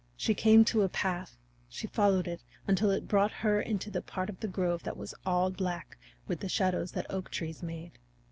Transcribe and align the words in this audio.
She 0.17 0.33
came 0.33 0.65
to 0.65 0.81
a 0.81 0.89
path; 0.89 1.37
she 1.69 1.85
followed 1.85 2.27
it 2.27 2.41
until 2.65 2.89
it 2.89 3.07
brought 3.07 3.29
her 3.45 3.61
into 3.61 3.91
the 3.91 4.01
part 4.01 4.31
of 4.31 4.39
the 4.39 4.47
grove 4.47 4.81
that 4.81 4.97
was 4.97 5.13
all 5.27 5.51
black 5.51 5.95
with 6.27 6.39
the 6.39 6.49
shadow 6.49 6.83
that 6.85 7.05
oak 7.07 7.29
trees 7.29 7.61
made. 7.61 7.99